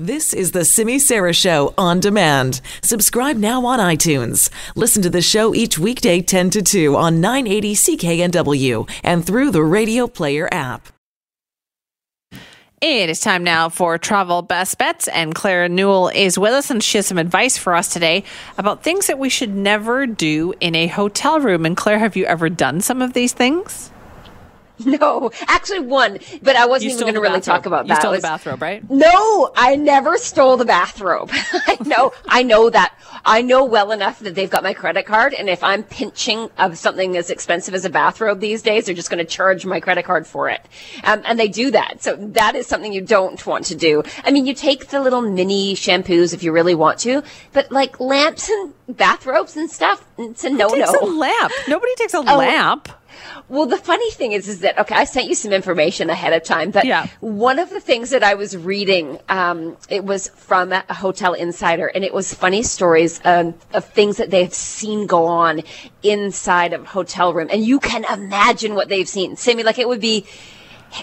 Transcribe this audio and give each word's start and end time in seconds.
This 0.00 0.32
is 0.32 0.52
the 0.52 0.64
Simi 0.64 0.98
Sara 0.98 1.34
Show 1.34 1.74
on 1.76 2.00
demand. 2.00 2.62
Subscribe 2.82 3.36
now 3.36 3.66
on 3.66 3.78
iTunes. 3.78 4.48
Listen 4.74 5.02
to 5.02 5.10
the 5.10 5.20
show 5.20 5.54
each 5.54 5.78
weekday 5.78 6.22
10 6.22 6.48
to 6.48 6.62
2 6.62 6.96
on 6.96 7.20
980 7.20 7.74
CKNW 7.74 8.90
and 9.04 9.26
through 9.26 9.50
the 9.50 9.62
Radio 9.62 10.06
Player 10.06 10.48
app. 10.50 10.88
It 12.80 13.10
is 13.10 13.20
time 13.20 13.44
now 13.44 13.68
for 13.68 13.98
travel 13.98 14.40
best 14.40 14.78
bets, 14.78 15.06
and 15.06 15.34
Claire 15.34 15.68
Newell 15.68 16.08
is 16.08 16.38
with 16.38 16.54
us, 16.54 16.70
and 16.70 16.82
she 16.82 16.96
has 16.96 17.06
some 17.06 17.18
advice 17.18 17.58
for 17.58 17.74
us 17.74 17.92
today 17.92 18.24
about 18.56 18.82
things 18.82 19.06
that 19.06 19.18
we 19.18 19.28
should 19.28 19.54
never 19.54 20.06
do 20.06 20.54
in 20.60 20.74
a 20.74 20.86
hotel 20.86 21.40
room. 21.40 21.66
And 21.66 21.76
Claire, 21.76 21.98
have 21.98 22.16
you 22.16 22.24
ever 22.24 22.48
done 22.48 22.80
some 22.80 23.02
of 23.02 23.12
these 23.12 23.34
things? 23.34 23.92
No, 25.00 25.30
actually 25.46 25.80
one, 25.80 26.18
but 26.42 26.56
I 26.56 26.66
wasn't 26.66 26.92
even 26.92 27.02
going 27.02 27.14
to 27.14 27.20
really 27.20 27.40
talk 27.40 27.66
about 27.66 27.86
You 27.86 27.90
that. 27.94 28.00
stole 28.00 28.12
It 28.12 28.16
the 28.18 28.22
bathrobe, 28.22 28.60
right? 28.62 28.88
No, 28.90 29.50
I 29.56 29.76
never 29.76 30.16
stole 30.18 30.56
the 30.56 30.64
bathrobe. 30.64 31.30
I 31.32 31.76
know, 31.84 32.12
I 32.28 32.42
know 32.42 32.70
that. 32.70 32.94
I 33.24 33.42
know 33.42 33.64
well 33.64 33.92
enough 33.92 34.20
that 34.20 34.34
they've 34.34 34.48
got 34.50 34.62
my 34.62 34.72
credit 34.72 35.04
card, 35.06 35.34
and 35.34 35.48
if 35.48 35.62
I'm 35.62 35.82
pinching 35.82 36.48
of 36.58 36.78
something 36.78 37.16
as 37.16 37.28
expensive 37.30 37.74
as 37.74 37.84
a 37.84 37.90
bathrobe 37.90 38.40
these 38.40 38.62
days, 38.62 38.86
they're 38.86 38.94
just 38.94 39.10
going 39.10 39.18
to 39.18 39.30
charge 39.30 39.66
my 39.66 39.78
credit 39.80 40.04
card 40.06 40.26
for 40.26 40.48
it. 40.48 40.66
Um, 41.04 41.22
and 41.26 41.38
they 41.38 41.48
do 41.48 41.70
that. 41.72 42.02
So 42.02 42.16
that 42.16 42.54
is 42.56 42.66
something 42.66 42.92
you 42.92 43.02
don't 43.02 43.44
want 43.46 43.66
to 43.66 43.74
do. 43.74 44.02
I 44.24 44.30
mean, 44.30 44.46
you 44.46 44.54
take 44.54 44.88
the 44.88 45.00
little 45.00 45.20
mini 45.22 45.74
shampoos 45.74 46.32
if 46.32 46.42
you 46.42 46.50
really 46.52 46.74
want 46.74 46.98
to, 47.00 47.22
but 47.52 47.70
like 47.70 48.00
lamps 48.00 48.48
and 48.48 48.72
bathrobes 48.88 49.56
and 49.56 49.70
stuff, 49.70 50.04
it's 50.18 50.44
a 50.44 50.50
no 50.50 50.68
no. 50.68 50.74
Takes 50.74 50.90
a 51.02 51.04
lamp. 51.04 51.52
Nobody 51.68 51.94
takes 51.96 52.14
a 52.14 52.18
Oh. 52.18 52.22
lamp. 52.22 52.88
Well, 53.48 53.66
the 53.66 53.76
funny 53.76 54.10
thing 54.12 54.32
is, 54.32 54.48
is 54.48 54.60
that 54.60 54.78
okay? 54.78 54.94
I 54.94 55.04
sent 55.04 55.28
you 55.28 55.34
some 55.34 55.52
information 55.52 56.10
ahead 56.10 56.32
of 56.32 56.42
time, 56.44 56.70
but 56.70 56.84
Yeah. 56.84 57.06
one 57.20 57.58
of 57.58 57.70
the 57.70 57.80
things 57.80 58.10
that 58.10 58.22
I 58.22 58.34
was 58.34 58.56
reading, 58.56 59.18
um, 59.28 59.76
it 59.88 60.04
was 60.04 60.28
from 60.28 60.72
a 60.72 60.82
Hotel 60.92 61.32
Insider, 61.34 61.86
and 61.86 62.04
it 62.04 62.14
was 62.14 62.32
funny 62.32 62.62
stories 62.62 63.20
um, 63.24 63.54
of 63.74 63.84
things 63.84 64.16
that 64.18 64.30
they've 64.30 64.54
seen 64.54 65.06
go 65.06 65.26
on 65.26 65.62
inside 66.02 66.72
of 66.72 66.82
a 66.82 66.86
hotel 66.86 67.32
room, 67.32 67.48
and 67.50 67.64
you 67.64 67.80
can 67.80 68.04
imagine 68.04 68.74
what 68.74 68.88
they've 68.88 69.08
seen. 69.08 69.36
Simi, 69.36 69.62
like 69.62 69.78
it 69.78 69.88
would 69.88 70.00
be 70.00 70.26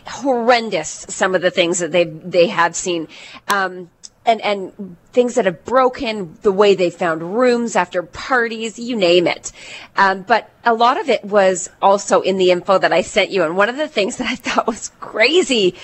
horrendous. 0.05 1.05
Some 1.09 1.35
of 1.35 1.41
the 1.41 1.51
things 1.51 1.79
that 1.79 1.91
they 1.91 2.05
they 2.05 2.47
have 2.47 2.75
seen. 2.75 3.07
Um, 3.47 3.89
and, 4.27 4.41
and 4.41 4.97
things 5.13 5.35
that 5.35 5.45
have 5.45 5.63
broken, 5.63 6.37
the 6.41 6.51
way 6.51 6.75
they 6.75 6.89
found 6.89 7.37
rooms 7.39 7.75
after 7.75 8.03
parties, 8.03 8.77
you 8.77 8.95
name 8.95 9.25
it. 9.25 9.53
Um, 9.95 10.23
but 10.23 10.51
a 10.65 10.73
lot 10.73 10.99
of 10.99 11.09
it 11.09 11.23
was 11.23 11.69
also 11.81 12.21
in 12.21 12.37
the 12.37 12.51
info 12.51 12.77
that 12.77 12.91
I 12.91 13.01
sent 13.01 13.31
you. 13.31 13.43
And 13.43 13.55
one 13.55 13.69
of 13.69 13.77
the 13.77 13.87
things 13.87 14.17
that 14.17 14.27
I 14.27 14.35
thought 14.35 14.67
was 14.67 14.91
crazy, 14.99 15.75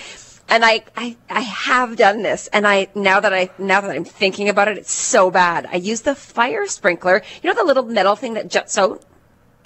and 0.46 0.62
I, 0.62 0.84
I, 0.94 1.16
I 1.30 1.40
have 1.40 1.96
done 1.96 2.22
this, 2.22 2.48
and 2.48 2.66
I 2.66 2.88
now 2.94 3.18
that 3.18 3.32
I 3.32 3.48
now 3.58 3.80
that 3.80 3.90
I'm 3.90 4.04
thinking 4.04 4.50
about 4.50 4.68
it, 4.68 4.76
it's 4.76 4.92
so 4.92 5.30
bad. 5.30 5.66
I 5.72 5.76
use 5.76 6.02
the 6.02 6.14
fire 6.14 6.66
sprinkler. 6.66 7.22
You 7.42 7.48
know 7.48 7.56
the 7.58 7.64
little 7.64 7.84
metal 7.84 8.14
thing 8.14 8.34
that 8.34 8.50
juts 8.50 8.76
out. 8.76 9.02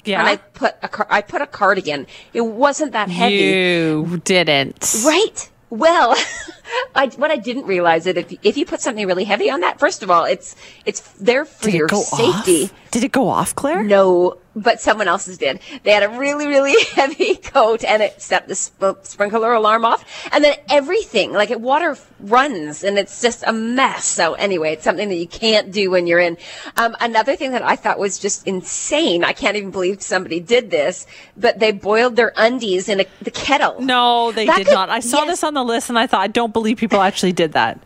Yeah. 0.05 0.21
And 0.21 0.29
I 0.29 0.37
put 0.37 0.77
a 0.81 0.89
car- 0.89 1.09
I 1.11 1.21
put 1.21 1.43
a 1.43 1.47
cardigan. 1.47 2.06
It 2.33 2.43
wasn't 2.43 2.93
that 2.93 3.11
heavy. 3.11 3.34
You 3.34 4.23
didn't. 4.25 5.03
Right. 5.05 5.51
Well, 5.70 6.16
I, 6.94 7.08
what 7.16 7.30
I 7.30 7.36
didn't 7.36 7.66
realize 7.66 8.06
is 8.06 8.16
if 8.16 8.33
if 8.42 8.56
you 8.56 8.64
put 8.66 8.80
something 8.80 9.06
really 9.06 9.24
heavy 9.24 9.50
on 9.50 9.61
that, 9.61 9.78
first 9.78 10.02
of 10.02 10.10
all, 10.10 10.25
it's 10.25 10.56
it's 10.86 11.00
there 11.20 11.44
for 11.44 11.64
Did 11.66 11.75
your 11.75 11.86
it 11.86 11.91
go 11.91 12.00
safety. 12.00 12.64
off? 12.64 12.91
Did 12.91 13.05
it 13.05 13.12
go 13.12 13.28
off, 13.28 13.55
Claire? 13.55 13.83
No, 13.83 14.38
but 14.62 14.81
someone 14.81 15.09
else's 15.09 15.39
did. 15.39 15.61
They 15.83 15.92
had 15.92 16.03
a 16.03 16.09
really, 16.19 16.47
really 16.47 16.75
heavy 16.95 17.37
coat 17.37 17.84
and 17.84 18.03
it 18.03 18.20
set 18.20 18.48
the 18.48 18.55
sp- 18.55 19.03
sprinkler 19.05 19.53
alarm 19.53 19.84
off. 19.84 20.05
And 20.33 20.45
then 20.45 20.56
everything, 20.70 21.33
like 21.33 21.50
it 21.50 21.61
water 21.61 21.97
runs 22.20 22.84
and 22.84 22.98
it's 22.98 23.20
just 23.23 23.45
a 23.47 23.53
mess. 23.53 24.05
So 24.05 24.34
anyway, 24.34 24.73
it's 24.73 24.84
something 24.84 25.09
that 25.09 25.15
you 25.17 25.27
can't 25.28 25.70
do 25.73 25.91
when 25.91 26.06
you're 26.06 26.19
in. 26.20 26.37
Um, 26.77 26.97
another 27.00 27.37
thing 27.37 27.53
that 27.53 27.62
I 27.62 27.77
thought 27.77 27.98
was 27.98 28.19
just 28.19 28.47
insane. 28.47 29.25
I 29.25 29.33
can't 29.33 29.56
even 29.56 29.70
believe 29.70 30.03
somebody 30.03 30.41
did 30.41 30.70
this, 30.70 31.06
but 31.37 31.59
they 31.59 31.72
boiled 31.72 32.16
their 32.16 32.32
undies 32.37 32.88
in 32.88 33.00
a, 33.00 33.06
the 33.22 33.31
kettle. 33.31 33.81
No, 33.81 34.32
they 34.32 34.47
That 34.47 34.56
did 34.59 34.66
could- 34.66 34.75
not. 34.75 34.91
I 34.91 35.00
saw 35.00 35.19
yes. 35.19 35.28
this 35.28 35.44
on 35.44 35.55
the 35.55 35.65
list 35.65 35.88
and 35.88 35.99
I 35.99 36.06
thought, 36.06 36.21
I 36.21 36.28
don't 36.28 36.53
believe 36.53 36.77
people 36.78 37.00
actually 37.00 37.32
did 37.32 37.53
that. 37.53 37.81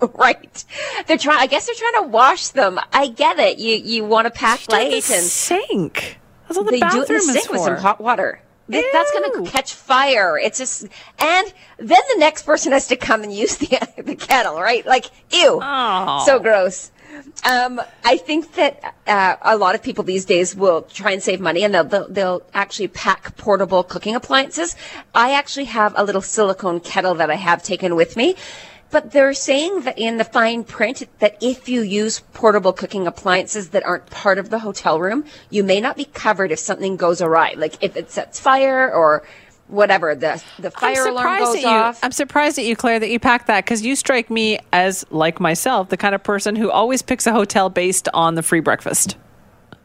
right. 0.14 0.64
They're 1.06 1.18
trying, 1.18 1.38
I 1.40 1.46
guess 1.46 1.66
they're 1.66 1.74
trying 1.74 2.04
to 2.04 2.08
wash 2.10 2.48
them. 2.48 2.78
I 2.92 3.08
get 3.08 3.38
it. 3.38 3.58
You, 3.58 3.76
you 3.76 4.04
want 4.04 4.26
to 4.26 4.30
pack 4.30 4.60
Do 4.66 4.76
it 4.76 4.82
in 4.86 4.92
light 4.92 5.10
and 5.10 5.22
sink. 5.24 6.18
That's 6.50 6.58
what 6.58 6.66
the 6.66 6.72
they 6.72 6.80
do 6.90 7.02
it 7.02 7.10
in 7.10 7.16
the 7.16 7.22
sink 7.22 7.50
with 7.50 7.60
some 7.62 7.76
hot 7.76 8.00
water. 8.00 8.42
Th- 8.70 8.84
That's 8.92 9.10
going 9.12 9.44
to 9.44 9.50
catch 9.50 9.74
fire. 9.74 10.38
It's 10.38 10.58
just, 10.58 10.82
and 11.18 11.52
then 11.78 11.98
the 12.14 12.16
next 12.18 12.42
person 12.42 12.72
has 12.72 12.86
to 12.88 12.96
come 12.96 13.22
and 13.22 13.34
use 13.34 13.56
the 13.62 13.78
the 13.98 14.14
kettle, 14.16 14.60
right? 14.60 14.84
Like, 14.86 15.06
ew, 15.32 15.58
Oh. 15.62 16.22
so 16.26 16.38
gross. 16.38 16.90
Um, 17.48 17.80
I 18.04 18.16
think 18.16 18.54
that 18.54 18.94
uh, 19.06 19.36
a 19.42 19.56
lot 19.56 19.74
of 19.74 19.82
people 19.82 20.04
these 20.04 20.24
days 20.24 20.54
will 20.54 20.82
try 20.82 21.10
and 21.10 21.22
save 21.22 21.40
money, 21.40 21.64
and 21.64 21.74
they'll, 21.74 21.84
they'll 21.84 22.08
they'll 22.08 22.42
actually 22.54 22.88
pack 22.88 23.36
portable 23.36 23.82
cooking 23.82 24.14
appliances. 24.14 24.76
I 25.14 25.32
actually 25.32 25.64
have 25.66 25.92
a 25.96 26.04
little 26.04 26.22
silicone 26.22 26.78
kettle 26.80 27.14
that 27.16 27.30
I 27.30 27.34
have 27.36 27.62
taken 27.64 27.96
with 27.96 28.16
me. 28.16 28.36
But 28.90 29.12
they're 29.12 29.34
saying 29.34 29.82
that 29.82 29.98
in 29.98 30.16
the 30.16 30.24
fine 30.24 30.64
print 30.64 31.08
that 31.20 31.36
if 31.40 31.68
you 31.68 31.82
use 31.82 32.20
portable 32.32 32.72
cooking 32.72 33.06
appliances 33.06 33.70
that 33.70 33.84
aren't 33.84 34.10
part 34.10 34.38
of 34.38 34.50
the 34.50 34.58
hotel 34.58 34.98
room, 34.98 35.24
you 35.48 35.62
may 35.62 35.80
not 35.80 35.96
be 35.96 36.04
covered 36.06 36.50
if 36.50 36.58
something 36.58 36.96
goes 36.96 37.20
awry. 37.20 37.54
Like 37.56 37.82
if 37.82 37.96
it 37.96 38.10
sets 38.10 38.40
fire 38.40 38.92
or 38.92 39.22
whatever, 39.68 40.14
the 40.14 40.42
the 40.58 40.70
fire 40.70 41.06
alarm 41.06 41.38
goes 41.38 41.62
you. 41.62 41.68
off. 41.68 42.00
I'm 42.02 42.12
surprised 42.12 42.58
at 42.58 42.64
you, 42.64 42.74
Claire, 42.74 42.98
that 42.98 43.10
you 43.10 43.20
packed 43.20 43.46
that 43.46 43.64
because 43.64 43.82
you 43.82 43.94
strike 43.94 44.30
me 44.30 44.58
as, 44.72 45.06
like 45.10 45.40
myself, 45.40 45.88
the 45.88 45.96
kind 45.96 46.14
of 46.14 46.22
person 46.22 46.56
who 46.56 46.70
always 46.70 47.02
picks 47.02 47.26
a 47.26 47.32
hotel 47.32 47.70
based 47.70 48.08
on 48.12 48.34
the 48.34 48.42
free 48.42 48.60
breakfast. 48.60 49.16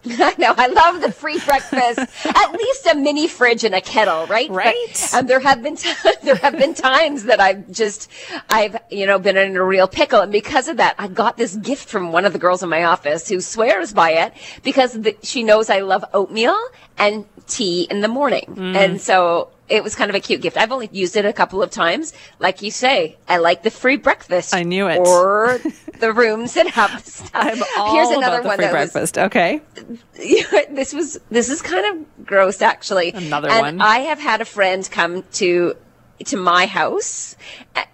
I 0.19 0.35
know. 0.37 0.53
I 0.57 0.67
love 0.67 1.01
the 1.01 1.11
free 1.11 1.39
breakfast. 1.39 1.99
At 2.25 2.51
least 2.53 2.85
a 2.87 2.95
mini 2.95 3.27
fridge 3.27 3.63
and 3.63 3.73
a 3.75 3.81
kettle, 3.81 4.25
right? 4.27 4.47
But, 4.49 4.55
Right. 4.55 5.13
um, 5.13 5.27
there 5.27 5.39
have 5.39 5.61
been 5.63 5.75
t- 5.75 5.91
there 6.23 6.35
have 6.35 6.57
been 6.57 6.73
times 6.73 7.23
that 7.25 7.39
I've 7.39 7.71
just 7.71 8.09
I've 8.49 8.77
you 8.89 9.05
know 9.05 9.19
been 9.19 9.37
in 9.37 9.55
a 9.55 9.63
real 9.63 9.87
pickle, 9.87 10.21
and 10.21 10.31
because 10.31 10.67
of 10.67 10.77
that, 10.77 10.95
I 10.97 11.07
got 11.07 11.37
this 11.37 11.55
gift 11.55 11.89
from 11.89 12.11
one 12.11 12.25
of 12.25 12.33
the 12.33 12.39
girls 12.39 12.61
in 12.63 12.69
my 12.69 12.83
office 12.85 13.27
who 13.29 13.41
swears 13.41 13.93
by 13.93 14.11
it 14.11 14.33
because 14.63 14.93
the, 14.93 15.15
she 15.23 15.43
knows 15.43 15.69
I 15.69 15.79
love 15.79 16.05
oatmeal 16.13 16.57
and 16.97 17.25
tea 17.47 17.87
in 17.89 18.01
the 18.01 18.07
morning, 18.07 18.45
Mm. 18.55 18.75
and 18.75 19.01
so. 19.01 19.49
It 19.67 19.83
was 19.83 19.95
kind 19.95 20.11
of 20.11 20.15
a 20.15 20.19
cute 20.19 20.41
gift. 20.43 20.57
I've 20.57 20.71
only 20.71 20.89
used 20.91 21.15
it 21.17 21.25
a 21.25 21.33
couple 21.33 21.63
of 21.63 21.71
times. 21.71 22.13
Like 22.37 22.61
you 22.61 22.69
say, 22.69 23.17
I 23.27 23.37
like 23.37 23.63
the 23.63 23.71
free 23.71 23.97
breakfast. 23.97 24.53
I 24.53 24.61
knew 24.61 24.87
it. 24.87 24.99
Or 24.99 25.59
the 25.99 26.13
rooms 26.13 26.53
that 26.53 26.67
have 26.67 27.03
the 27.03 27.09
stuff. 27.09 27.31
I'm 27.33 27.63
all 27.79 27.95
Here's 27.95 28.09
about 28.09 28.17
another 28.19 28.41
the 28.43 28.47
one 28.47 28.57
free 28.57 28.65
that 28.67 28.73
was 28.75 28.91
breakfast. 28.91 29.17
okay. 29.17 29.61
this 30.13 30.93
was 30.93 31.19
this 31.29 31.49
is 31.49 31.61
kind 31.61 31.85
of 31.95 32.25
gross 32.25 32.61
actually. 32.61 33.11
Another 33.11 33.49
and 33.49 33.61
one. 33.61 33.81
i 33.81 33.99
have 33.99 34.19
had 34.19 34.41
a 34.41 34.45
friend 34.45 34.87
come 34.91 35.23
to 35.33 35.75
to 36.25 36.37
my 36.37 36.65
house 36.65 37.35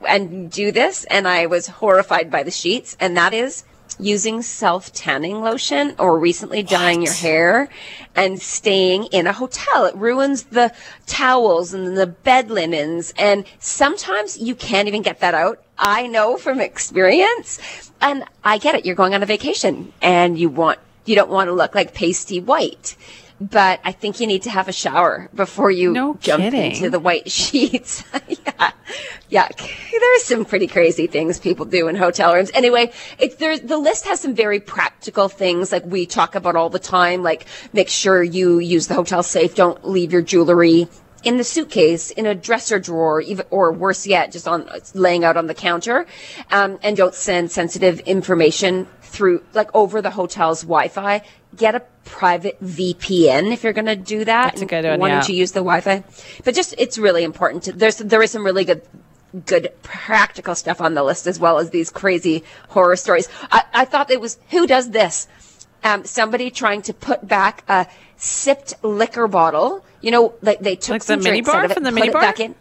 and 0.08 0.52
do 0.52 0.72
this 0.72 1.06
and 1.06 1.28
i 1.28 1.48
was 1.48 1.68
horrified 1.68 2.30
by 2.30 2.44
the 2.44 2.52
sheets 2.52 2.96
and 3.00 3.18
that 3.18 3.34
is 3.34 3.64
using 4.00 4.42
self 4.42 4.92
tanning 4.94 5.42
lotion 5.42 5.96
or 6.00 6.20
recently 6.20 6.64
dyeing 6.64 7.02
your 7.02 7.14
hair 7.14 7.70
and 8.16 8.42
staying 8.42 9.06
in 9.06 9.28
a 9.28 9.34
hotel. 9.34 9.86
It 9.86 9.96
ruins 9.96 10.44
the 10.44 10.74
towels 11.06 11.74
and 11.74 11.98
the 11.98 12.08
bed 12.08 12.50
linens 12.50 13.14
and 13.18 13.46
sometimes 13.60 14.38
you 14.38 14.56
can't 14.56 14.88
even 14.88 15.02
get 15.02 15.20
that 15.20 15.34
out. 15.34 15.64
I 15.78 16.08
know 16.08 16.38
from 16.38 16.60
experience 16.60 17.60
and 18.00 18.24
i 18.44 18.58
get 18.58 18.76
it. 18.76 18.86
You're 18.86 18.96
going 18.96 19.14
on 19.14 19.24
a 19.24 19.26
vacation 19.26 19.94
and 20.02 20.38
you 20.38 20.50
want 20.50 20.80
you 21.06 21.16
don't 21.16 21.30
want 21.30 21.48
to 21.48 21.54
look 21.54 21.76
like 21.76 21.94
pasty 21.94 22.40
white. 22.40 22.96
But 23.40 23.80
I 23.84 23.92
think 23.92 24.20
you 24.20 24.28
need 24.28 24.44
to 24.44 24.52
have 24.52 24.68
a 24.68 24.72
shower 24.72 25.28
before 25.34 25.72
you 25.72 25.94
No 25.94 26.14
jump 26.20 26.44
kidding. 26.44 26.74
into 26.74 26.92
the 26.92 27.00
white 27.00 27.32
sheets. 27.40 28.04
yeah. 28.28 28.72
Yeah. 29.30 29.48
There's 29.58 30.24
some 30.24 30.46
pretty 30.46 30.68
crazy 30.68 31.08
things 31.08 31.40
people 31.40 31.66
do 31.66 31.88
in 31.88 31.96
hotel 31.96 32.36
rooms. 32.36 32.52
Anyway, 32.54 32.92
it's 33.18 33.36
there, 33.38 33.58
the 33.58 33.78
list 33.78 34.06
has 34.06 34.20
some 34.20 34.36
very 34.36 34.59
practical 34.59 35.28
things 35.28 35.72
like 35.72 35.84
we 35.88 36.06
talk 36.06 36.36
about 36.36 36.56
all 36.56 36.70
the 36.70 36.78
time, 36.78 37.24
like 37.24 37.47
make 37.74 37.90
sure 37.90 38.22
you 38.22 38.59
use 38.59 38.86
the 38.86 38.94
hotel 38.94 39.24
safe. 39.24 39.56
Don't 39.56 39.88
leave 39.90 40.12
your 40.12 40.22
jewelry 40.22 40.88
in 41.23 41.38
the 41.38 41.44
suitcase, 41.44 42.12
in 42.12 42.26
a 42.26 42.35
dresser 42.35 42.79
drawer, 42.79 43.22
even, 43.22 43.46
or 43.50 43.72
worse 43.72 44.08
yet, 44.08 44.32
just 44.32 44.47
on 44.47 44.70
laying 44.94 45.23
out 45.23 45.38
on 45.38 45.47
the 45.47 45.53
counter. 45.53 46.06
Um, 46.50 46.79
and 46.84 46.97
don't 46.97 47.14
send 47.14 47.52
sensitive 47.52 48.00
information 48.02 48.88
through, 49.02 49.44
like 49.53 49.70
over 49.73 50.02
the 50.02 50.12
hotel's 50.12 50.62
Wi-Fi. 50.62 51.22
Get 51.56 51.76
a 51.76 51.82
private 52.06 52.62
VPN 52.64 53.52
if 53.52 53.64
you're 53.64 53.73
going 53.73 53.85
to 53.85 53.96
do 53.96 54.26
that. 54.26 54.52
That's 54.52 54.62
a 54.62 54.66
good 54.66 55.00
one, 55.00 55.09
yeah. 55.09 55.20
don't 55.20 55.29
you 55.29 55.35
use 55.35 55.52
the 55.52 55.59
Wi-Fi? 55.59 56.03
But 56.44 56.56
just, 56.56 56.73
it's 56.78 56.97
really 56.97 57.23
important. 57.23 57.64
To, 57.64 57.73
there's, 57.73 57.97
there 57.97 58.23
is 58.23 58.32
some 58.32 58.46
really 58.46 58.64
good, 58.64 58.82
good 59.46 59.72
practical 59.84 60.56
stuff 60.56 60.82
on 60.82 60.94
the 60.94 61.03
list 61.03 61.28
as 61.28 61.40
well 61.40 61.59
as 61.59 61.70
these 61.70 61.90
crazy 61.90 62.44
horror 62.70 62.96
stories. 62.96 63.28
I, 63.52 63.64
I 63.73 63.85
thought 63.85 64.09
it 64.12 64.22
was, 64.22 64.40
who 64.50 64.66
does 64.66 64.91
this? 64.91 65.28
Um, 65.84 66.06
somebody 66.06 66.52
trying 66.52 66.84
to 66.84 66.94
put 66.94 67.28
back 67.28 67.64
a 67.68 67.88
sipped 68.18 68.74
liquor 68.84 69.28
bottle. 69.28 69.84
You 70.02 70.12
know, 70.12 70.34
like 70.42 70.60
they 70.60 70.76
took 70.76 70.94
Like 70.94 71.02
the 71.02 71.06
some 71.06 71.20
mini 71.24 71.42
drinks 71.42 71.50
out 71.50 71.54
bar 71.54 71.66
of 71.66 71.72
it, 71.72 71.74
from 71.76 71.84
the 71.84 71.90
put 71.92 71.96
mini 71.96 72.08
it 72.08 72.14
bar? 72.14 72.22
back 72.22 72.40
in. 72.40 72.56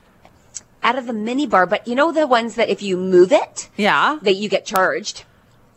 out 0.82 0.96
of 0.96 1.06
the 1.06 1.12
mini 1.12 1.46
bar, 1.46 1.66
but 1.66 1.86
you 1.86 1.94
know 1.94 2.12
the 2.12 2.26
ones 2.26 2.54
that 2.54 2.68
if 2.70 2.82
you 2.82 2.96
move 2.96 3.32
it, 3.32 3.68
Yeah. 3.76 4.18
that 4.22 4.34
you 4.34 4.48
get 4.48 4.64
charged. 4.64 5.24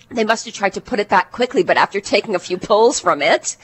They 0.10 0.24
must 0.24 0.46
have 0.46 0.54
tried 0.54 0.74
to 0.74 0.82
put 0.82 1.00
it 1.00 1.10
back 1.10 1.32
quickly, 1.32 1.64
but 1.64 1.76
after 1.76 2.00
taking 2.00 2.36
a 2.36 2.40
few 2.40 2.58
pulls 2.58 3.00
from 3.00 3.22
it, 3.22 3.58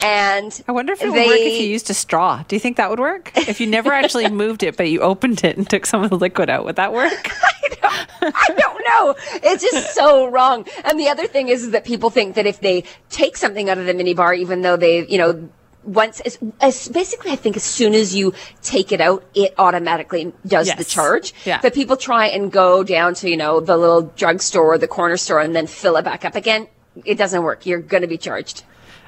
and 0.00 0.62
I 0.66 0.72
wonder 0.72 0.92
if 0.94 1.00
it 1.00 1.06
would 1.10 1.14
work 1.14 1.38
if 1.38 1.60
you 1.60 1.68
used 1.68 1.88
a 1.90 1.94
straw. 1.94 2.42
Do 2.48 2.56
you 2.56 2.60
think 2.60 2.76
that 2.78 2.90
would 2.90 2.98
work? 2.98 3.30
If 3.36 3.60
you 3.60 3.66
never 3.68 3.92
actually 3.92 4.28
moved 4.44 4.62
it, 4.64 4.76
but 4.76 4.88
you 4.90 5.00
opened 5.00 5.44
it 5.44 5.56
and 5.56 5.68
took 5.68 5.86
some 5.86 6.02
of 6.02 6.10
the 6.10 6.16
liquid 6.18 6.50
out, 6.50 6.64
would 6.64 6.76
that 6.76 6.92
work? 6.92 7.30
I 7.82 8.48
don't 8.56 8.82
know. 8.88 9.14
It's 9.42 9.62
just 9.62 9.94
so 9.94 10.26
wrong. 10.28 10.66
And 10.84 10.98
the 10.98 11.08
other 11.08 11.26
thing 11.26 11.48
is, 11.48 11.64
is 11.64 11.70
that 11.70 11.84
people 11.84 12.10
think 12.10 12.34
that 12.36 12.46
if 12.46 12.60
they 12.60 12.84
take 13.10 13.36
something 13.36 13.68
out 13.68 13.78
of 13.78 13.86
the 13.86 13.94
minibar, 13.94 14.36
even 14.36 14.62
though 14.62 14.76
they, 14.76 15.06
you 15.06 15.18
know, 15.18 15.48
once, 15.84 16.20
as, 16.20 16.38
as 16.60 16.88
basically, 16.88 17.32
I 17.32 17.36
think 17.36 17.56
as 17.56 17.64
soon 17.64 17.94
as 17.94 18.14
you 18.14 18.34
take 18.62 18.92
it 18.92 19.00
out, 19.00 19.24
it 19.34 19.54
automatically 19.58 20.32
does 20.46 20.72
the 20.74 20.84
charge. 20.84 21.34
Yeah. 21.44 21.60
But 21.60 21.74
people 21.74 21.96
try 21.96 22.26
and 22.26 22.52
go 22.52 22.84
down 22.84 23.14
to, 23.14 23.28
you 23.28 23.36
know, 23.36 23.60
the 23.60 23.76
little 23.76 24.02
drugstore 24.02 24.74
or 24.74 24.78
the 24.78 24.88
corner 24.88 25.16
store 25.16 25.40
and 25.40 25.56
then 25.56 25.66
fill 25.66 25.96
it 25.96 26.04
back 26.04 26.24
up 26.24 26.36
again. 26.36 26.68
It 27.04 27.16
doesn't 27.18 27.42
work. 27.42 27.66
You're 27.66 27.80
going 27.80 28.02
to 28.02 28.06
be 28.06 28.18
charged. 28.18 28.62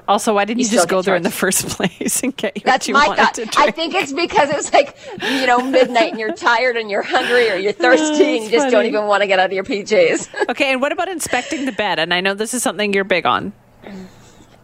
Also, 0.06 0.34
why 0.34 0.44
didn't 0.44 0.60
you, 0.60 0.66
You 0.66 0.72
just 0.72 0.88
go 0.88 1.00
there 1.00 1.16
in 1.16 1.22
the 1.22 1.30
first 1.30 1.66
place 1.76 2.22
and 2.22 2.36
get 2.36 2.54
what 2.56 2.64
That's 2.64 2.88
you 2.88 2.94
my 2.94 3.06
thought. 3.06 3.34
to 3.34 3.48
I 3.56 3.70
think 3.70 3.94
it's 3.94 4.12
because 4.12 4.50
it's 4.50 4.72
like, 4.72 4.96
you 5.22 5.46
know, 5.46 5.60
midnight 5.60 6.10
and 6.10 6.20
you're 6.20 6.32
tired 6.36 6.76
and 6.76 6.90
you're 6.90 7.02
hungry 7.02 7.50
or 7.50 7.56
you're 7.56 7.72
thirsty 7.72 8.36
and 8.36 8.44
you 8.44 8.50
just 8.50 8.70
don't 8.70 8.86
even 8.86 9.06
want 9.06 9.22
to 9.22 9.26
get 9.26 9.38
out 9.38 9.46
of 9.46 9.52
your 9.52 9.64
PJs. 9.64 10.28
Okay, 10.54 10.72
and 10.72 10.80
what 10.80 10.92
about 10.92 11.08
inspecting 11.08 11.64
the 11.64 11.72
bed? 11.72 11.98
And 11.98 12.12
I 12.12 12.20
know 12.20 12.34
this 12.34 12.52
is 12.54 12.62
something 12.62 12.92
you're 12.92 13.02
big 13.02 13.24
on. 13.24 13.52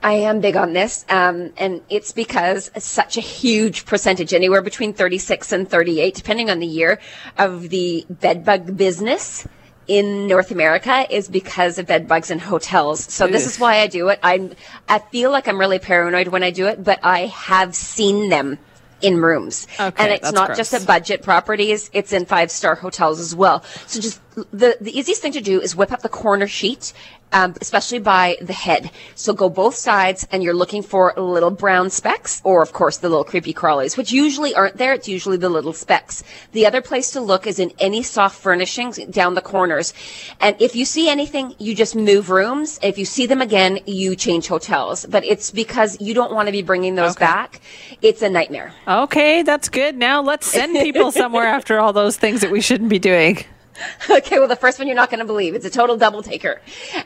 I 0.02 0.12
am 0.12 0.40
big 0.40 0.56
on 0.56 0.72
this, 0.72 1.04
um, 1.08 1.52
and 1.56 1.82
it's 1.88 2.12
because 2.12 2.70
such 2.76 3.16
a 3.16 3.20
huge 3.20 3.86
percentage, 3.86 4.32
anywhere 4.34 4.62
between 4.62 4.92
36 4.92 5.52
and 5.52 5.68
38, 5.68 6.14
depending 6.14 6.50
on 6.50 6.58
the 6.58 6.66
year, 6.66 7.00
of 7.38 7.68
the 7.70 8.06
bedbug 8.08 8.76
business 8.76 9.46
in 9.90 10.28
North 10.28 10.52
America 10.52 11.04
is 11.10 11.26
because 11.26 11.76
of 11.76 11.86
bed 11.88 12.06
bugs 12.06 12.30
in 12.30 12.38
hotels. 12.38 13.02
So 13.12 13.26
this 13.26 13.44
is 13.44 13.58
why 13.58 13.80
I 13.80 13.88
do 13.88 14.08
it. 14.10 14.20
I'm, 14.22 14.52
I 14.88 15.00
feel 15.00 15.32
like 15.32 15.48
I'm 15.48 15.58
really 15.58 15.80
paranoid 15.80 16.28
when 16.28 16.44
I 16.44 16.52
do 16.52 16.68
it, 16.68 16.84
but 16.84 17.00
I 17.02 17.26
have 17.26 17.74
seen 17.74 18.28
them 18.28 18.56
in 19.02 19.20
rooms. 19.20 19.66
Okay, 19.80 20.04
and 20.04 20.12
it's 20.12 20.30
not 20.30 20.46
gross. 20.46 20.58
just 20.58 20.74
at 20.74 20.86
budget 20.86 21.24
properties, 21.24 21.90
it's 21.92 22.12
in 22.12 22.24
five 22.24 22.52
star 22.52 22.76
hotels 22.76 23.18
as 23.18 23.34
well. 23.34 23.64
So 23.88 24.00
just 24.00 24.20
the, 24.52 24.76
the 24.80 24.96
easiest 24.98 25.22
thing 25.22 25.32
to 25.32 25.40
do 25.40 25.60
is 25.60 25.74
whip 25.76 25.92
up 25.92 26.02
the 26.02 26.08
corner 26.08 26.46
sheet, 26.46 26.92
um, 27.32 27.54
especially 27.60 27.98
by 28.00 28.36
the 28.40 28.52
head. 28.52 28.90
So 29.14 29.32
go 29.32 29.48
both 29.48 29.74
sides 29.74 30.26
and 30.32 30.42
you're 30.42 30.54
looking 30.54 30.82
for 30.82 31.12
little 31.16 31.50
brown 31.50 31.90
specks 31.90 32.40
or 32.44 32.62
of 32.62 32.72
course 32.72 32.98
the 32.98 33.08
little 33.08 33.24
creepy 33.24 33.54
crawlies, 33.54 33.96
which 33.96 34.10
usually 34.12 34.54
aren't 34.54 34.76
there. 34.78 34.92
It's 34.94 35.08
usually 35.08 35.36
the 35.36 35.48
little 35.48 35.72
specks. 35.72 36.22
The 36.52 36.66
other 36.66 36.80
place 36.80 37.10
to 37.12 37.20
look 37.20 37.46
is 37.46 37.58
in 37.58 37.72
any 37.78 38.02
soft 38.02 38.40
furnishings 38.40 38.98
down 39.06 39.34
the 39.34 39.42
corners. 39.42 39.94
And 40.40 40.60
if 40.60 40.74
you 40.74 40.84
see 40.84 41.08
anything, 41.08 41.54
you 41.58 41.74
just 41.74 41.94
move 41.94 42.30
rooms. 42.30 42.78
If 42.82 42.98
you 42.98 43.04
see 43.04 43.26
them 43.26 43.40
again, 43.40 43.78
you 43.86 44.16
change 44.16 44.48
hotels. 44.48 45.06
But 45.06 45.24
it's 45.24 45.50
because 45.50 46.00
you 46.00 46.14
don't 46.14 46.32
want 46.32 46.46
to 46.46 46.52
be 46.52 46.62
bringing 46.62 46.94
those 46.96 47.12
Okay. 47.12 47.24
back. 47.26 47.60
It's 48.02 48.22
a 48.22 48.28
nightmare. 48.28 48.72
Okay, 48.88 49.42
that's 49.42 49.68
good. 49.68 49.96
Now 49.96 50.20
let's 50.22 50.46
send 50.46 50.76
people 50.78 51.12
somewhere 51.22 51.46
after 51.46 51.78
all 51.78 51.92
those 51.92 52.16
things 52.16 52.40
that 52.40 52.50
we 52.50 52.60
shouldn't 52.60 52.90
be 52.90 52.98
doing. 52.98 53.44
Okay, 54.10 54.38
well, 54.38 54.48
the 54.48 54.56
first 54.56 54.78
one 54.78 54.88
you're 54.88 54.96
not 54.96 55.08
going 55.10 55.20
to 55.20 55.24
believe. 55.24 55.54
It's 55.54 55.64
a 55.64 55.70
total 55.70 55.96
double 55.96 56.22
taker. 56.22 56.60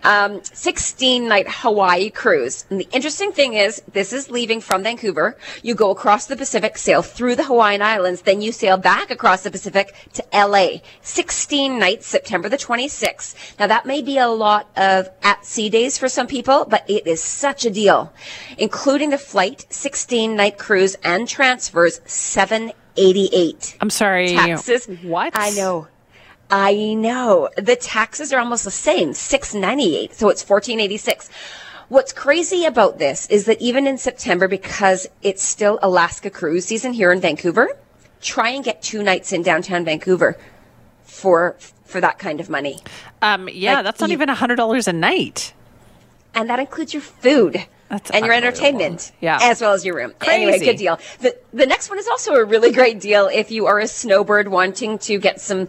Um, 0.04 0.42
16 0.42 1.28
night 1.28 1.46
Hawaii 1.48 2.10
cruise. 2.10 2.64
And 2.70 2.80
the 2.80 2.88
interesting 2.92 3.32
thing 3.32 3.54
is, 3.54 3.82
this 3.92 4.12
is 4.12 4.30
leaving 4.30 4.60
from 4.60 4.82
Vancouver. 4.82 5.36
You 5.62 5.74
go 5.74 5.90
across 5.90 6.26
the 6.26 6.36
Pacific, 6.36 6.78
sail 6.78 7.02
through 7.02 7.36
the 7.36 7.44
Hawaiian 7.44 7.82
Islands, 7.82 8.22
then 8.22 8.40
you 8.40 8.52
sail 8.52 8.76
back 8.76 9.10
across 9.10 9.42
the 9.42 9.50
Pacific 9.50 9.94
to 10.14 10.24
LA. 10.32 10.78
16 11.02 11.78
nights, 11.78 12.06
September 12.06 12.48
the 12.48 12.56
26th. 12.56 13.58
Now, 13.58 13.66
that 13.66 13.86
may 13.86 14.02
be 14.02 14.18
a 14.18 14.28
lot 14.28 14.68
of 14.76 15.08
at 15.22 15.44
sea 15.44 15.68
days 15.68 15.98
for 15.98 16.08
some 16.08 16.26
people, 16.26 16.64
but 16.64 16.88
it 16.88 17.06
is 17.06 17.22
such 17.22 17.64
a 17.64 17.70
deal. 17.70 18.12
Including 18.58 19.10
the 19.10 19.18
flight, 19.18 19.66
16 19.70 20.34
night 20.34 20.58
cruise 20.58 20.96
and 21.04 21.28
transfers, 21.28 22.00
788 22.04 23.76
I'm 23.80 23.90
sorry. 23.90 24.34
taxes. 24.34 24.86
What? 25.02 25.32
I 25.36 25.50
know. 25.50 25.88
I 26.50 26.94
know. 26.94 27.48
The 27.56 27.76
taxes 27.76 28.32
are 28.32 28.38
almost 28.38 28.64
the 28.64 28.70
same, 28.70 29.14
698. 29.14 30.14
So 30.14 30.28
it's 30.28 30.42
1486. 30.48 31.30
What's 31.88 32.12
crazy 32.12 32.64
about 32.64 32.98
this 32.98 33.26
is 33.28 33.44
that 33.46 33.60
even 33.60 33.86
in 33.86 33.98
September, 33.98 34.48
because 34.48 35.06
it's 35.22 35.42
still 35.42 35.78
Alaska 35.82 36.30
cruise 36.30 36.64
season 36.66 36.92
here 36.92 37.12
in 37.12 37.20
Vancouver, 37.20 37.68
try 38.20 38.50
and 38.50 38.64
get 38.64 38.82
two 38.82 39.02
nights 39.02 39.32
in 39.32 39.42
downtown 39.42 39.84
Vancouver 39.84 40.36
for 41.04 41.56
for 41.84 42.00
that 42.00 42.18
kind 42.18 42.40
of 42.40 42.48
money. 42.48 42.78
Um, 43.22 43.48
yeah, 43.52 43.76
Like, 43.76 43.84
that's 43.84 44.00
not 44.00 44.08
you- 44.10 44.14
even 44.14 44.28
hundred 44.30 44.56
dollars 44.56 44.88
a 44.88 44.92
night. 44.92 45.52
And 46.34 46.48
that 46.50 46.58
includes 46.58 46.92
your 46.94 47.02
food. 47.02 47.64
That's 47.90 48.10
and 48.10 48.24
your 48.24 48.34
entertainment, 48.34 49.12
Yeah. 49.20 49.38
as 49.42 49.60
well 49.60 49.72
as 49.74 49.84
your 49.84 49.94
room. 49.94 50.14
Anyway, 50.26 50.52
Crazy. 50.52 50.64
good 50.64 50.76
deal. 50.78 50.98
The 51.20 51.36
the 51.52 51.66
next 51.66 51.90
one 51.90 51.98
is 51.98 52.08
also 52.08 52.32
a 52.34 52.44
really 52.44 52.72
great 52.72 52.98
deal 52.98 53.28
if 53.32 53.50
you 53.50 53.66
are 53.66 53.78
a 53.78 53.86
snowbird 53.86 54.48
wanting 54.48 54.98
to 55.00 55.18
get 55.18 55.40
some, 55.40 55.68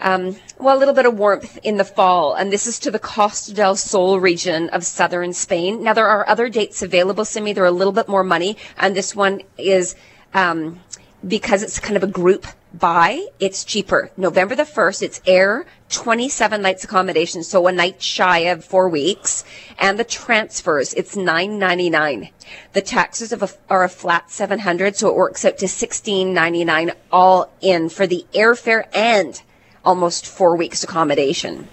um, 0.00 0.36
well, 0.58 0.76
a 0.76 0.78
little 0.78 0.94
bit 0.94 1.06
of 1.06 1.18
warmth 1.18 1.58
in 1.62 1.76
the 1.76 1.84
fall. 1.84 2.34
And 2.34 2.52
this 2.52 2.66
is 2.66 2.78
to 2.80 2.90
the 2.90 2.98
Costa 2.98 3.54
del 3.54 3.76
Sol 3.76 4.20
region 4.20 4.68
of 4.70 4.84
southern 4.84 5.32
Spain. 5.32 5.82
Now 5.82 5.92
there 5.92 6.08
are 6.08 6.28
other 6.28 6.48
dates 6.48 6.82
available, 6.82 7.24
Simi. 7.24 7.52
They're 7.52 7.64
a 7.64 7.70
little 7.70 7.92
bit 7.92 8.08
more 8.08 8.24
money, 8.24 8.56
and 8.76 8.96
this 8.96 9.14
one 9.14 9.42
is. 9.58 9.94
Um, 10.32 10.80
because 11.26 11.62
it's 11.62 11.80
kind 11.80 11.96
of 11.96 12.02
a 12.02 12.06
group 12.06 12.46
buy, 12.72 13.26
it's 13.38 13.64
cheaper. 13.64 14.10
November 14.16 14.54
the 14.54 14.64
1st, 14.64 15.02
it's 15.02 15.20
air, 15.26 15.64
27 15.90 16.60
nights 16.60 16.84
accommodation, 16.84 17.42
so 17.42 17.66
a 17.66 17.72
night 17.72 18.02
shy 18.02 18.40
of 18.40 18.64
four 18.64 18.88
weeks. 18.88 19.44
And 19.78 19.98
the 19.98 20.04
transfers, 20.04 20.92
it's 20.94 21.14
9.99. 21.14 22.30
The 22.72 22.82
taxes 22.82 23.32
a, 23.32 23.48
are 23.70 23.84
a 23.84 23.88
flat 23.88 24.30
700, 24.30 24.96
so 24.96 25.08
it 25.08 25.14
works 25.14 25.44
out 25.44 25.58
to 25.58 25.66
16.99 25.66 26.94
all 27.12 27.52
in 27.60 27.88
for 27.88 28.06
the 28.06 28.26
airfare 28.34 28.86
and 28.94 29.40
almost 29.84 30.26
four 30.26 30.56
weeks 30.56 30.82
accommodation. 30.84 31.68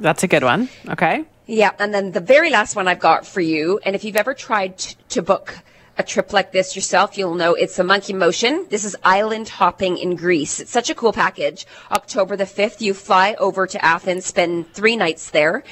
That's 0.00 0.22
a 0.22 0.28
good 0.28 0.42
one. 0.42 0.68
Okay. 0.88 1.24
Yeah, 1.46 1.72
and 1.78 1.92
then 1.92 2.12
the 2.12 2.20
very 2.20 2.50
last 2.50 2.74
one 2.74 2.88
I've 2.88 3.00
got 3.00 3.26
for 3.26 3.40
you, 3.40 3.78
and 3.84 3.94
if 3.94 4.02
you've 4.02 4.16
ever 4.16 4.34
tried 4.34 4.78
t- 4.78 4.96
to 5.10 5.22
book 5.22 5.58
a 5.96 6.02
trip 6.02 6.32
like 6.32 6.52
this 6.52 6.74
yourself, 6.74 7.16
you'll 7.16 7.34
know 7.34 7.54
it's 7.54 7.78
a 7.78 7.84
monkey 7.84 8.12
motion. 8.12 8.66
This 8.70 8.84
is 8.84 8.96
island 9.04 9.48
hopping 9.48 9.96
in 9.98 10.16
Greece. 10.16 10.58
It's 10.58 10.70
such 10.70 10.90
a 10.90 10.94
cool 10.94 11.12
package. 11.12 11.66
October 11.90 12.36
the 12.36 12.44
5th, 12.44 12.80
you 12.80 12.94
fly 12.94 13.36
over 13.38 13.66
to 13.66 13.84
Athens, 13.84 14.24
spend 14.24 14.72
three 14.72 14.96
nights 14.96 15.30
there. 15.30 15.62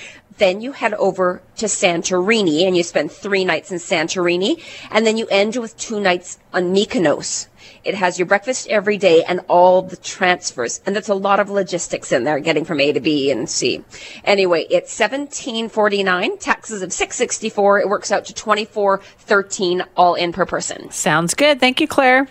Then 0.43 0.61
you 0.61 0.73
head 0.73 0.95
over 0.95 1.41
to 1.59 1.67
Santorini 1.67 2.67
and 2.67 2.77
you 2.77 2.83
spend 2.83 3.13
three 3.13 3.45
nights 3.45 3.71
in 3.71 3.79
Santorini. 3.79 4.61
And 4.91 5.07
then 5.07 5.17
you 5.17 5.29
end 5.29 5.55
with 5.55 5.77
two 5.77 6.01
nights 6.01 6.37
on 6.53 6.75
Mykonos. 6.75 7.47
It 7.85 7.95
has 7.95 8.19
your 8.19 8.27
breakfast 8.27 8.67
every 8.67 8.99
day 8.99 9.23
and 9.23 9.43
all 9.47 9.83
the 9.83 9.97
transfers. 9.97 10.81
And 10.85 10.97
that's 10.97 11.09
a 11.09 11.15
lot 11.15 11.39
of 11.39 11.49
logistics 11.49 12.11
in 12.11 12.25
there, 12.25 12.41
getting 12.41 12.65
from 12.65 12.81
A 12.81 12.93
to 12.93 12.99
B 12.99 13.31
and 13.31 13.49
C. 13.49 13.85
Anyway, 14.25 14.67
it's 14.69 14.93
seventeen 14.93 15.69
forty 15.69 16.03
nine, 16.03 16.39
taxes 16.39 16.83
of 16.83 16.93
six 16.93 17.15
sixty 17.15 17.49
four. 17.49 17.79
It 17.79 17.89
works 17.89 18.11
out 18.11 18.25
to 18.25 18.35
twenty 18.35 18.65
four 18.65 18.99
thirteen 19.21 19.85
all 19.97 20.15
in 20.17 20.33
per 20.33 20.45
person. 20.45 20.91
Sounds 20.91 21.35
good. 21.35 21.61
Thank 21.61 21.81
you, 21.81 21.87
Claire. 21.87 22.27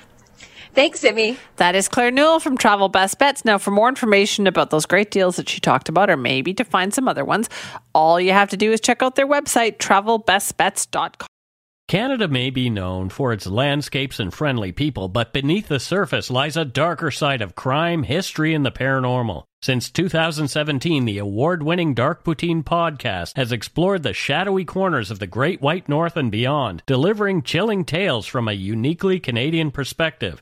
Thanks, 0.74 1.04
Emmy. 1.04 1.38
That 1.58 1.76
is 1.76 1.90
Claire 1.90 2.12
Newell 2.12 2.40
from 2.40 2.58
Travel 2.58 2.88
Best 2.88 3.20
Bets. 3.20 3.44
Now, 3.44 3.58
for 3.58 3.72
more 3.72 3.90
information 3.90 4.48
about 4.48 4.70
those 4.70 4.86
great 4.86 5.12
deals 5.12 5.36
that 5.36 5.50
she 5.50 5.60
talked 5.60 5.90
about, 5.90 6.10
or 6.10 6.16
maybe 6.16 6.54
to 6.54 6.64
find 6.64 6.94
some 6.94 7.10
other 7.10 7.26
ones, 7.26 7.50
all 7.94 8.20
you 8.20 8.32
have 8.32 8.50
to 8.50 8.58
do 8.58 8.72
is 8.72 8.80
check 8.80 9.04
out 9.04 9.16
their 9.16 9.28
website, 9.28 9.78
travelbestbets.com. 9.78 11.28
Canada 11.92 12.30
may 12.30 12.50
be 12.50 12.70
known 12.70 13.10
for 13.10 13.34
its 13.34 13.46
landscapes 13.46 14.18
and 14.18 14.34
friendly 14.34 14.72
people, 14.72 15.10
but 15.10 15.34
beneath 15.34 15.68
the 15.68 15.78
surface 15.78 16.32
lies 16.32 16.56
a 16.56 16.64
darker 16.64 17.12
side 17.12 17.42
of 17.42 17.54
crime, 17.54 18.04
history, 18.04 18.54
and 18.54 18.66
the 18.66 18.72
paranormal. 18.72 19.44
Since 19.62 19.90
2017, 19.90 21.04
the 21.04 21.18
award 21.18 21.64
winning 21.64 21.94
Dark 21.94 22.24
Poutine 22.24 22.64
podcast 22.64 23.36
has 23.36 23.52
explored 23.52 24.04
the 24.04 24.14
shadowy 24.14 24.64
corners 24.64 25.12
of 25.12 25.20
the 25.20 25.28
Great 25.28 25.60
White 25.60 25.90
North 25.90 26.16
and 26.16 26.32
beyond, 26.32 26.82
delivering 26.86 27.42
chilling 27.42 27.84
tales 27.84 28.26
from 28.26 28.48
a 28.48 28.54
uniquely 28.54 29.20
Canadian 29.20 29.70
perspective. 29.70 30.42